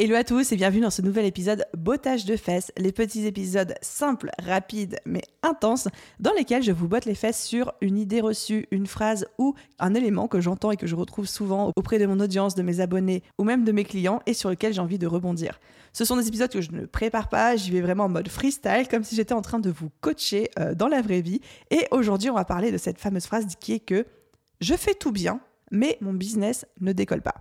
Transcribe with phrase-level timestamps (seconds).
[0.00, 3.74] Hello à tous et bienvenue dans ce nouvel épisode Bottage de fesses, les petits épisodes
[3.82, 5.88] simples, rapides mais intenses
[6.20, 9.94] dans lesquels je vous botte les fesses sur une idée reçue, une phrase ou un
[9.94, 13.24] élément que j'entends et que je retrouve souvent auprès de mon audience, de mes abonnés
[13.38, 15.58] ou même de mes clients et sur lequel j'ai envie de rebondir.
[15.92, 18.86] Ce sont des épisodes que je ne prépare pas, j'y vais vraiment en mode freestyle
[18.88, 21.40] comme si j'étais en train de vous coacher euh, dans la vraie vie
[21.72, 24.06] et aujourd'hui on va parler de cette fameuse phrase qui est que
[24.60, 25.40] je fais tout bien
[25.72, 27.34] mais mon business ne décolle pas.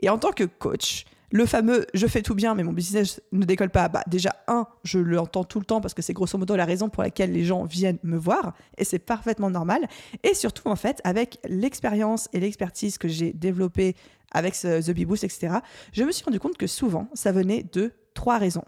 [0.00, 3.44] Et en tant que coach, le fameux je fais tout bien mais mon business ne
[3.44, 6.56] décolle pas, bah déjà un, je l'entends tout le temps parce que c'est grosso modo
[6.56, 9.88] la raison pour laquelle les gens viennent me voir et c'est parfaitement normal.
[10.22, 13.96] Et surtout en fait avec l'expérience et l'expertise que j'ai développée
[14.32, 15.58] avec The Bee Boost, etc.,
[15.92, 18.64] je me suis rendu compte que souvent ça venait de trois raisons.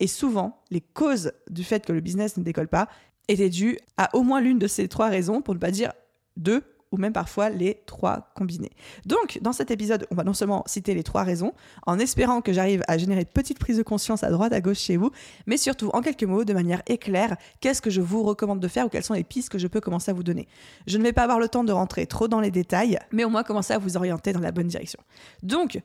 [0.00, 2.88] Et souvent les causes du fait que le business ne décolle pas
[3.28, 5.92] étaient dues à au moins l'une de ces trois raisons, pour ne pas dire
[6.36, 8.70] deux ou même parfois les trois combinés.
[9.06, 11.52] Donc, dans cet épisode, on va non seulement citer les trois raisons,
[11.86, 14.78] en espérant que j'arrive à générer de petites prises de conscience à droite, à gauche
[14.78, 15.10] chez vous,
[15.46, 18.86] mais surtout, en quelques mots, de manière éclaire, qu'est-ce que je vous recommande de faire
[18.86, 20.46] ou quelles sont les pistes que je peux commencer à vous donner.
[20.86, 23.30] Je ne vais pas avoir le temps de rentrer trop dans les détails, mais au
[23.30, 25.00] moins commencer à vous orienter dans la bonne direction.
[25.42, 25.80] Donc,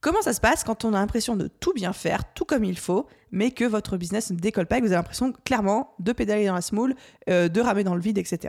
[0.00, 2.78] Comment ça se passe quand on a l'impression de tout bien faire, tout comme il
[2.78, 6.12] faut, mais que votre business ne décolle pas et que vous avez l'impression clairement de
[6.12, 6.94] pédaler dans la smoule,
[7.28, 8.48] euh, de ramer dans le vide, etc.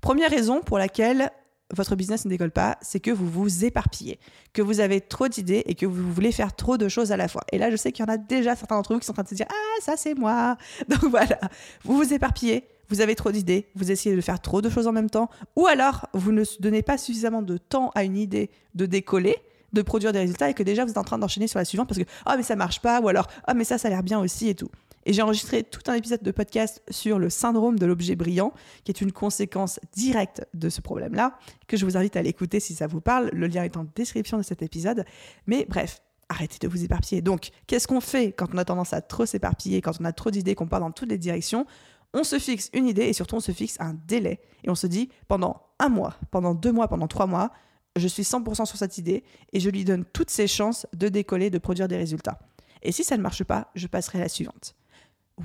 [0.00, 1.30] Première raison pour laquelle
[1.74, 4.18] votre business ne décolle pas, c'est que vous vous éparpillez,
[4.52, 7.28] que vous avez trop d'idées et que vous voulez faire trop de choses à la
[7.28, 7.42] fois.
[7.52, 9.14] Et là, je sais qu'il y en a déjà certains d'entre vous qui sont en
[9.14, 10.56] train de se dire Ah, ça c'est moi
[10.88, 11.38] Donc voilà,
[11.84, 14.92] vous vous éparpillez, vous avez trop d'idées, vous essayez de faire trop de choses en
[14.92, 18.86] même temps, ou alors vous ne donnez pas suffisamment de temps à une idée de
[18.86, 19.36] décoller,
[19.72, 21.88] de produire des résultats et que déjà vous êtes en train d'enchaîner sur la suivante
[21.88, 24.02] parce que Ah, mais ça marche pas, ou alors Ah, mais ça, ça a l'air
[24.02, 24.70] bien aussi et tout.
[25.06, 28.52] Et j'ai enregistré tout un épisode de podcast sur le syndrome de l'objet brillant,
[28.84, 32.74] qui est une conséquence directe de ce problème-là, que je vous invite à l'écouter si
[32.74, 33.30] ça vous parle.
[33.32, 35.04] Le lien est en description de cet épisode.
[35.46, 37.22] Mais bref, arrêtez de vous éparpiller.
[37.22, 40.30] Donc, qu'est-ce qu'on fait quand on a tendance à trop s'éparpiller, quand on a trop
[40.30, 41.66] d'idées, qu'on part dans toutes les directions?
[42.12, 44.40] On se fixe une idée et surtout on se fixe un délai.
[44.64, 47.52] Et on se dit, pendant un mois, pendant deux mois, pendant trois mois,
[47.96, 51.50] je suis 100% sur cette idée et je lui donne toutes ses chances de décoller,
[51.50, 52.38] de produire des résultats.
[52.82, 54.74] Et si ça ne marche pas, je passerai à la suivante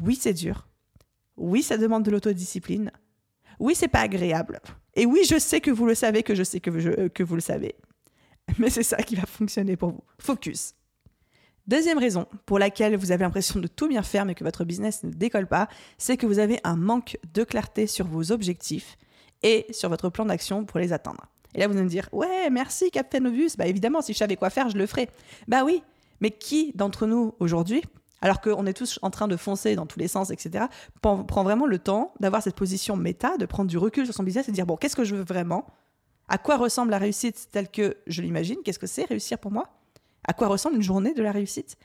[0.01, 0.67] oui, c'est dur.
[1.37, 2.91] Oui, ça demande de l'autodiscipline.
[3.59, 4.59] Oui, c'est pas agréable.
[4.95, 7.41] Et oui, je sais que vous le savez, que je sais que, que vous le
[7.41, 7.75] savez.
[8.59, 10.03] Mais c'est ça qui va fonctionner pour vous.
[10.19, 10.73] Focus.
[11.67, 15.01] Deuxième raison pour laquelle vous avez l'impression de tout bien faire mais que votre business
[15.03, 15.67] ne décolle pas,
[15.97, 18.97] c'est que vous avez un manque de clarté sur vos objectifs
[19.41, 21.25] et sur votre plan d'action pour les atteindre.
[21.55, 23.55] Et là, vous allez me dire, ouais, merci Captain Obvious.
[23.57, 25.09] Bah évidemment, si je savais quoi faire, je le ferais.
[25.47, 25.81] Bah oui,
[26.21, 27.81] mais qui d'entre nous aujourd'hui
[28.25, 30.65] alors qu'on est tous en train de foncer dans tous les sens, etc.,
[31.03, 34.47] prend vraiment le temps d'avoir cette position méta, de prendre du recul sur son business
[34.47, 35.67] et de dire, bon, qu'est-ce que je veux vraiment?
[36.27, 38.57] À quoi ressemble la réussite telle que je l'imagine?
[38.65, 39.69] Qu'est-ce que c'est réussir pour moi?
[40.27, 41.77] À quoi ressemble une journée de la réussite?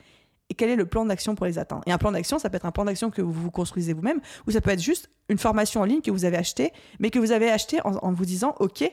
[0.49, 1.83] Et quel est le plan d'action pour les atteindre?
[1.85, 4.19] Et un plan d'action, ça peut être un plan d'action que vous vous construisez vous-même,
[4.47, 7.19] ou ça peut être juste une formation en ligne que vous avez achetée, mais que
[7.19, 8.83] vous avez achetée en, vous disant, OK,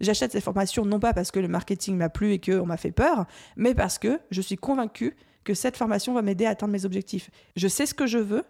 [0.00, 2.90] j'achète cette formation non pas parce que le marketing m'a plu et qu'on m'a fait
[2.90, 5.14] peur, mais parce que je suis convaincu
[5.46, 7.30] que cette formation va m'aider à atteindre mes objectifs.
[7.54, 8.44] Je sais ce que je veux,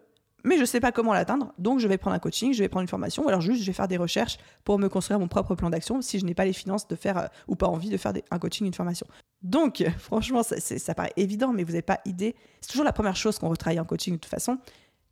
[0.45, 2.69] mais je ne sais pas comment l'atteindre, donc je vais prendre un coaching, je vais
[2.69, 5.29] prendre une formation, ou alors juste je vais faire des recherches pour me construire mon
[5.29, 7.91] propre plan d'action si je n'ai pas les finances de faire euh, ou pas envie
[7.91, 9.07] de faire un coaching, une formation.
[9.43, 12.35] Donc, franchement, ça, paraît évident, mais vous n'avez pas idée.
[12.61, 14.59] C'est toujours la première chose qu'on retravaille en coaching de toute façon.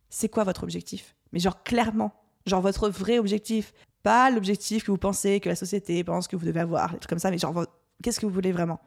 [0.09, 1.15] C'est quoi votre objectif?
[1.33, 2.11] Mais genre clairement,
[2.47, 6.45] genre votre vrai objectif, pas l'objectif que vous pensez que la société pense que vous
[6.45, 7.65] devez avoir, des trucs comme ça, mais genre
[8.01, 8.79] qu'est-ce que vous voulez vraiment?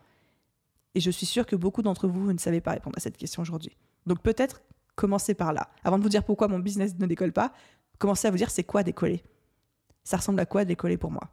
[0.94, 3.42] Et je suis sûre que beaucoup d'entre vous, ne savez pas répondre à cette question
[3.42, 3.76] aujourd'hui.
[4.06, 4.62] Donc peut-être
[4.96, 5.68] commencez par là.
[5.84, 7.52] Avant de vous dire pourquoi mon business ne décolle pas,
[7.98, 9.22] commencez à vous dire c'est quoi décoller?
[10.02, 11.30] Ça ressemble à quoi décoller pour moi?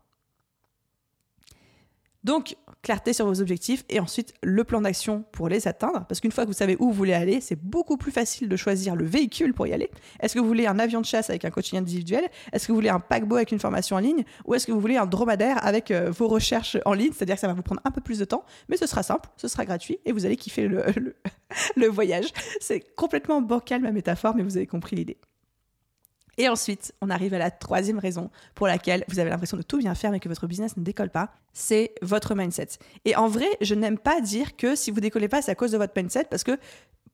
[2.25, 6.05] Donc, clarté sur vos objectifs et ensuite le plan d'action pour les atteindre.
[6.07, 8.55] Parce qu'une fois que vous savez où vous voulez aller, c'est beaucoup plus facile de
[8.55, 9.91] choisir le véhicule pour y aller.
[10.19, 12.27] Est-ce que vous voulez un avion de chasse avec un coaching individuel?
[12.51, 14.23] Est-ce que vous voulez un paquebot avec une formation en ligne?
[14.45, 17.11] Ou est-ce que vous voulez un dromadaire avec euh, vos recherches en ligne?
[17.13, 19.29] C'est-à-dire que ça va vous prendre un peu plus de temps, mais ce sera simple,
[19.37, 20.83] ce sera gratuit et vous allez kiffer le,
[21.75, 22.25] le voyage.
[22.59, 25.19] C'est complètement bancal ma métaphore, mais vous avez compris l'idée.
[26.37, 29.77] Et ensuite, on arrive à la troisième raison pour laquelle vous avez l'impression de tout
[29.77, 32.67] bien faire mais que votre business ne décolle pas, c'est votre mindset.
[33.05, 35.71] Et en vrai, je n'aime pas dire que si vous décollez pas, c'est à cause
[35.71, 36.57] de votre mindset parce que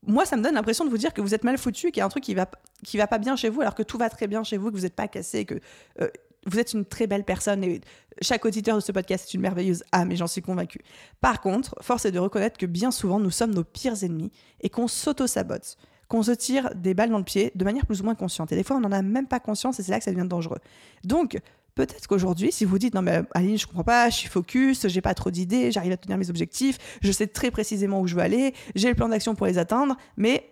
[0.04, 2.00] moi, ça me donne l'impression de vous dire que vous êtes mal foutu qu'il y
[2.00, 2.50] a un truc qui va,
[2.84, 4.76] qui va pas bien chez vous alors que tout va très bien chez vous, que
[4.76, 5.60] vous n'êtes pas cassé, que
[6.00, 6.08] euh,
[6.46, 7.80] vous êtes une très belle personne et
[8.20, 10.80] chaque auditeur de ce podcast est une merveilleuse âme et j'en suis convaincue.
[11.20, 14.68] Par contre, force est de reconnaître que bien souvent, nous sommes nos pires ennemis et
[14.68, 15.76] qu'on s'auto-sabote
[16.12, 18.52] qu'on se tire des balles dans le pied de manière plus ou moins consciente.
[18.52, 20.28] Et des fois, on n'en a même pas conscience et c'est là que ça devient
[20.28, 20.58] dangereux.
[21.04, 21.40] Donc,
[21.74, 25.00] peut-être qu'aujourd'hui, si vous dites non mais Aline, je comprends pas, je suis focus, j'ai
[25.00, 28.20] pas trop d'idées, j'arrive à tenir mes objectifs, je sais très précisément où je veux
[28.20, 30.50] aller, j'ai le plan d'action pour les atteindre, mais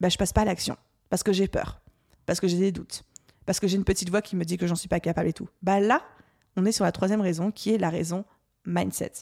[0.00, 0.78] bah, je passe pas à l'action
[1.10, 1.82] parce que j'ai peur,
[2.24, 3.02] parce que j'ai des doutes,
[3.44, 5.34] parce que j'ai une petite voix qui me dit que j'en suis pas capable et
[5.34, 5.50] tout.
[5.60, 6.00] Bah là,
[6.56, 8.24] on est sur la troisième raison qui est la raison
[8.64, 9.12] mindset.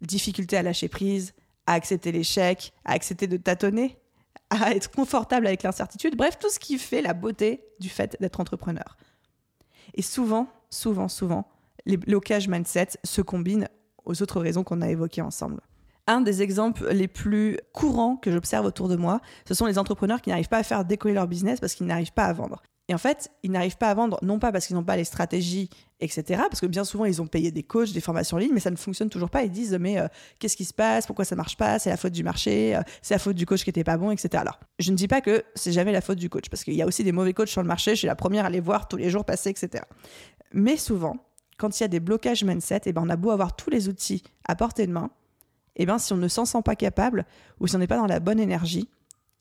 [0.00, 1.32] Difficulté à lâcher prise,
[1.68, 4.01] à accepter l'échec, à accepter de tâtonner,
[4.60, 8.40] à être confortable avec l'incertitude, bref, tout ce qui fait la beauté du fait d'être
[8.40, 8.96] entrepreneur.
[9.94, 11.48] Et souvent, souvent, souvent,
[11.86, 13.68] les blocages mindset se combinent
[14.04, 15.60] aux autres raisons qu'on a évoquées ensemble.
[16.06, 20.20] Un des exemples les plus courants que j'observe autour de moi, ce sont les entrepreneurs
[20.20, 22.62] qui n'arrivent pas à faire décoller leur business parce qu'ils n'arrivent pas à vendre.
[22.88, 25.04] Et en fait, ils n'arrivent pas à vendre, non pas parce qu'ils n'ont pas les
[25.04, 25.70] stratégies,
[26.02, 26.42] etc.
[26.50, 28.70] Parce que bien souvent, ils ont payé des coachs, des formations en ligne, mais ça
[28.70, 29.44] ne fonctionne toujours pas.
[29.44, 30.08] Ils disent, mais euh,
[30.38, 31.06] qu'est-ce qui se passe?
[31.06, 31.78] Pourquoi ça marche pas?
[31.78, 34.10] C'est la faute du marché, euh, c'est la faute du coach qui était pas bon,
[34.10, 34.28] etc.
[34.34, 36.82] Alors, je ne dis pas que c'est jamais la faute du coach, parce qu'il y
[36.82, 37.92] a aussi des mauvais coachs sur le marché.
[37.92, 39.84] Je suis la première à les voir tous les jours passer, etc.
[40.52, 41.16] Mais souvent,
[41.56, 43.70] quand il y a des blocages mindset, et eh ben, on a beau avoir tous
[43.70, 45.10] les outils à portée de main,
[45.76, 47.24] et eh ben, si on ne s'en sent pas capable,
[47.60, 48.88] ou si on n'est pas dans la bonne énergie,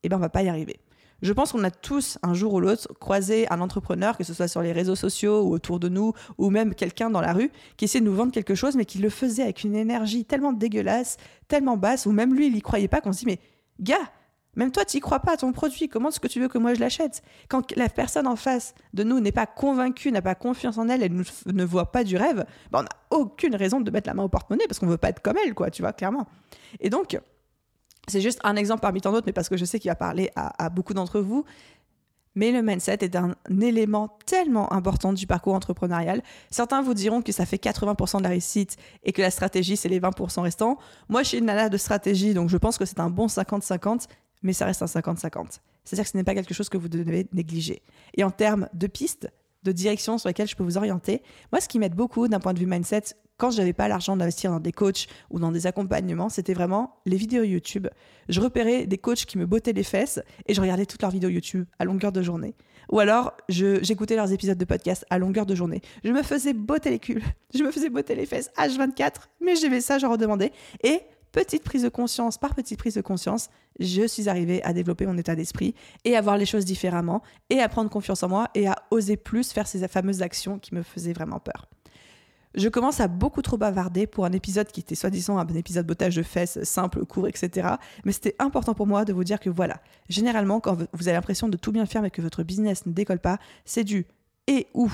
[0.03, 0.79] et eh ben, on va pas y arriver.
[1.21, 4.47] Je pense qu'on a tous, un jour ou l'autre, croisé un entrepreneur, que ce soit
[4.47, 7.85] sur les réseaux sociaux ou autour de nous, ou même quelqu'un dans la rue, qui
[7.85, 11.17] essayait de nous vendre quelque chose, mais qui le faisait avec une énergie tellement dégueulasse,
[11.47, 13.39] tellement basse, ou même lui, il y croyait pas, qu'on se dit, mais
[13.79, 14.11] gars,
[14.55, 15.87] même toi, tu n'y crois pas à ton produit.
[15.87, 17.21] Comment est-ce que tu veux que moi je l'achète?
[17.47, 21.03] Quand la personne en face de nous n'est pas convaincue, n'a pas confiance en elle,
[21.03, 24.23] elle ne voit pas du rêve, ben on n'a aucune raison de mettre la main
[24.23, 26.27] au porte-monnaie parce qu'on ne veut pas être comme elle, quoi, tu vois, clairement.
[26.81, 27.17] Et donc,
[28.07, 30.31] c'est juste un exemple parmi tant d'autres, mais parce que je sais qu'il va parler
[30.35, 31.45] à, beaucoup d'entre vous.
[32.33, 36.23] Mais le mindset est un élément tellement important du parcours entrepreneurial.
[36.49, 39.89] Certains vous diront que ça fait 80% de la réussite et que la stratégie, c'est
[39.89, 40.77] les 20% restants.
[41.09, 44.07] Moi, je suis une nana de stratégie, donc je pense que c'est un bon 50-50,
[44.43, 45.59] mais ça reste un 50-50.
[45.83, 47.81] C'est-à-dire que ce n'est pas quelque chose que vous devez négliger.
[48.15, 49.29] Et en termes de pistes,
[49.63, 51.21] de direction sur lesquelles je peux vous orienter,
[51.51, 53.03] moi, ce qui m'aide beaucoup d'un point de vue mindset,
[53.41, 57.01] quand je n'avais pas l'argent d'investir dans des coachs ou dans des accompagnements, c'était vraiment
[57.07, 57.87] les vidéos YouTube.
[58.29, 61.31] Je repérais des coachs qui me bottaient les fesses et je regardais toutes leurs vidéos
[61.31, 62.53] YouTube à longueur de journée.
[62.91, 65.81] Ou alors, j'écoutais leurs épisodes de podcast à longueur de journée.
[66.03, 67.23] Je me faisais botter les culs,
[67.55, 70.51] je me faisais botter les fesses H24, mais j'aimais ça, je redemandais.
[70.83, 70.99] Et
[71.31, 73.49] petite prise de conscience par petite prise de conscience,
[73.79, 75.73] je suis arrivée à développer mon état d'esprit
[76.05, 79.17] et à voir les choses différemment et à prendre confiance en moi et à oser
[79.17, 81.67] plus faire ces fameuses actions qui me faisaient vraiment peur.
[82.53, 86.17] Je commence à beaucoup trop bavarder pour un épisode qui était soi-disant un épisode bottage
[86.17, 87.69] de fesses, simple, court, etc.
[88.03, 91.47] Mais c'était important pour moi de vous dire que voilà, généralement, quand vous avez l'impression
[91.47, 94.05] de tout bien faire mais que votre business ne décolle pas, c'est dû
[94.47, 94.91] et ou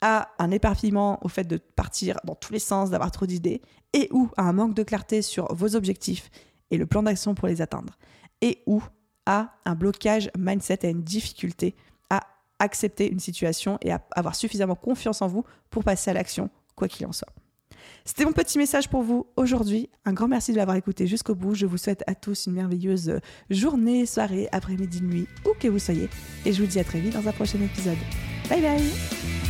[0.00, 3.62] à un éparpillement au fait de partir dans tous les sens, d'avoir trop d'idées,
[3.92, 6.30] et ou à un manque de clarté sur vos objectifs
[6.70, 7.96] et le plan d'action pour les atteindre,
[8.42, 8.82] et ou
[9.24, 11.74] à un blocage mindset, à une difficulté
[12.10, 12.20] à
[12.58, 16.88] accepter une situation et à avoir suffisamment confiance en vous pour passer à l'action quoi
[16.88, 17.32] qu'il en soit.
[18.04, 19.90] C'était mon petit message pour vous aujourd'hui.
[20.04, 21.54] Un grand merci de l'avoir écouté jusqu'au bout.
[21.54, 23.18] Je vous souhaite à tous une merveilleuse
[23.50, 26.08] journée, soirée, après-midi, nuit, où que vous soyez.
[26.44, 27.98] Et je vous dis à très vite dans un prochain épisode.
[28.48, 29.45] Bye bye